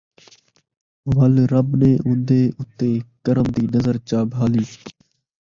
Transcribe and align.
وَل 1.15 1.35
رب 1.53 1.69
نے 1.81 1.91
اُون٘دے 2.05 2.41
اُتے 2.59 2.91
کرم 3.23 3.47
دی 3.55 3.63
نظر 3.75 3.95
چا 4.09 4.19
بھالی، 4.33 4.65